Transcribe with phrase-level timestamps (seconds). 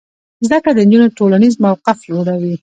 [0.45, 2.55] زده کړه د نجونو ټولنیز موقف لوړوي.